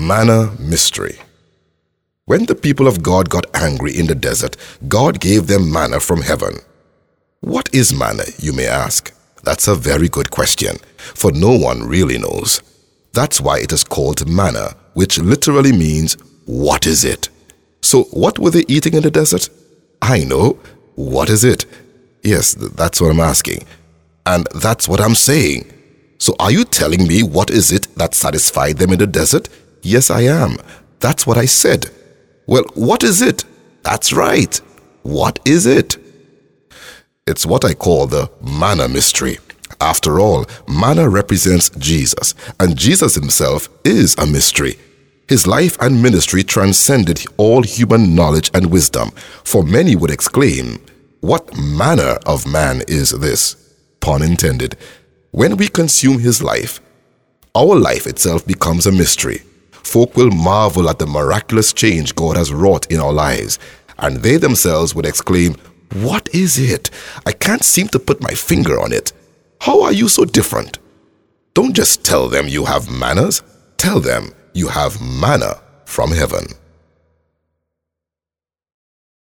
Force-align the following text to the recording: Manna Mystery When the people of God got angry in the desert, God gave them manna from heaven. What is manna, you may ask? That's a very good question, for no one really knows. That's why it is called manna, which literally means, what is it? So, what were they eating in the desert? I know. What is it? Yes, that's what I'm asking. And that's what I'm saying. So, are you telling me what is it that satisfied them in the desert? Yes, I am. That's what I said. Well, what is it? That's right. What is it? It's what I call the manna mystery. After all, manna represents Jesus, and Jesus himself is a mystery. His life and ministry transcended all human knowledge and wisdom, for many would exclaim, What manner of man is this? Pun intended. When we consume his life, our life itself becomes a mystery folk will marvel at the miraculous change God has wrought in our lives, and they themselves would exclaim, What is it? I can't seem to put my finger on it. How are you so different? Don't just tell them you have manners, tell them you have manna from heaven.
Manna 0.00 0.54
Mystery 0.60 1.18
When 2.24 2.46
the 2.46 2.54
people 2.54 2.86
of 2.86 3.02
God 3.02 3.28
got 3.28 3.46
angry 3.52 3.98
in 3.98 4.06
the 4.06 4.14
desert, 4.14 4.56
God 4.86 5.18
gave 5.18 5.48
them 5.48 5.72
manna 5.72 5.98
from 5.98 6.22
heaven. 6.22 6.58
What 7.40 7.68
is 7.74 7.92
manna, 7.92 8.22
you 8.38 8.52
may 8.52 8.66
ask? 8.68 9.12
That's 9.42 9.66
a 9.66 9.74
very 9.74 10.08
good 10.08 10.30
question, 10.30 10.76
for 10.98 11.32
no 11.32 11.50
one 11.50 11.82
really 11.82 12.16
knows. 12.16 12.62
That's 13.12 13.40
why 13.40 13.58
it 13.58 13.72
is 13.72 13.82
called 13.82 14.28
manna, 14.28 14.76
which 14.94 15.18
literally 15.18 15.72
means, 15.72 16.16
what 16.46 16.86
is 16.86 17.04
it? 17.04 17.28
So, 17.82 18.04
what 18.04 18.38
were 18.38 18.50
they 18.50 18.64
eating 18.68 18.94
in 18.94 19.02
the 19.02 19.10
desert? 19.10 19.48
I 20.00 20.22
know. 20.22 20.60
What 20.94 21.28
is 21.28 21.42
it? 21.42 21.66
Yes, 22.22 22.54
that's 22.54 23.00
what 23.00 23.10
I'm 23.10 23.20
asking. 23.20 23.64
And 24.26 24.46
that's 24.54 24.86
what 24.88 25.00
I'm 25.00 25.16
saying. 25.16 25.72
So, 26.18 26.36
are 26.38 26.52
you 26.52 26.64
telling 26.64 27.08
me 27.08 27.24
what 27.24 27.50
is 27.50 27.72
it 27.72 27.88
that 27.96 28.14
satisfied 28.14 28.78
them 28.78 28.92
in 28.92 29.00
the 29.00 29.06
desert? 29.08 29.48
Yes, 29.82 30.10
I 30.10 30.22
am. 30.22 30.56
That's 31.00 31.26
what 31.26 31.38
I 31.38 31.46
said. 31.46 31.90
Well, 32.46 32.64
what 32.74 33.04
is 33.04 33.22
it? 33.22 33.44
That's 33.82 34.12
right. 34.12 34.60
What 35.02 35.38
is 35.44 35.66
it? 35.66 35.96
It's 37.26 37.46
what 37.46 37.64
I 37.64 37.74
call 37.74 38.06
the 38.06 38.30
manna 38.42 38.88
mystery. 38.88 39.38
After 39.80 40.18
all, 40.18 40.46
manna 40.66 41.08
represents 41.08 41.70
Jesus, 41.70 42.34
and 42.58 42.76
Jesus 42.76 43.14
himself 43.14 43.68
is 43.84 44.16
a 44.18 44.26
mystery. 44.26 44.78
His 45.28 45.46
life 45.46 45.76
and 45.80 46.02
ministry 46.02 46.42
transcended 46.42 47.24
all 47.36 47.62
human 47.62 48.14
knowledge 48.14 48.50
and 48.54 48.72
wisdom, 48.72 49.10
for 49.44 49.62
many 49.62 49.94
would 49.94 50.10
exclaim, 50.10 50.80
What 51.20 51.56
manner 51.56 52.18
of 52.26 52.46
man 52.46 52.82
is 52.88 53.10
this? 53.10 53.56
Pun 54.00 54.22
intended. 54.22 54.76
When 55.30 55.56
we 55.58 55.68
consume 55.68 56.18
his 56.18 56.42
life, 56.42 56.80
our 57.54 57.76
life 57.76 58.06
itself 58.06 58.46
becomes 58.46 58.86
a 58.86 58.92
mystery 58.92 59.42
folk 59.88 60.16
will 60.16 60.30
marvel 60.30 60.88
at 60.90 60.98
the 60.98 61.06
miraculous 61.06 61.72
change 61.72 62.14
God 62.14 62.36
has 62.36 62.52
wrought 62.52 62.90
in 62.92 63.00
our 63.00 63.12
lives, 63.12 63.58
and 63.98 64.18
they 64.18 64.36
themselves 64.36 64.94
would 64.94 65.06
exclaim, 65.06 65.56
What 65.94 66.28
is 66.34 66.58
it? 66.58 66.90
I 67.26 67.32
can't 67.32 67.64
seem 67.64 67.88
to 67.88 67.98
put 67.98 68.22
my 68.22 68.32
finger 68.32 68.78
on 68.78 68.92
it. 68.92 69.12
How 69.60 69.82
are 69.82 69.92
you 69.92 70.08
so 70.08 70.24
different? 70.24 70.78
Don't 71.54 71.74
just 71.74 72.04
tell 72.04 72.28
them 72.28 72.46
you 72.46 72.64
have 72.66 72.90
manners, 72.90 73.42
tell 73.78 73.98
them 73.98 74.32
you 74.52 74.68
have 74.68 75.00
manna 75.00 75.60
from 75.86 76.12
heaven. 76.12 76.44